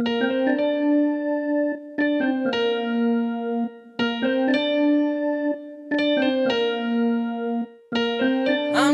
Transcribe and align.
I'm 0.00 0.08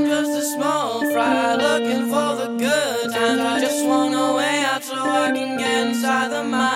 just 0.04 0.32
a 0.32 0.42
small 0.42 1.08
fry 1.12 1.54
looking 1.54 2.08
for 2.10 2.34
the 2.34 2.56
good 2.58 3.12
times. 3.12 3.40
I 3.40 3.60
just 3.60 3.86
wanna 3.86 4.34
way 4.34 4.64
out 4.64 4.82
so 4.82 4.96
I 4.96 5.30
can 5.32 5.56
get 5.58 5.86
inside 5.86 6.32
the 6.32 6.42
mind. 6.42 6.75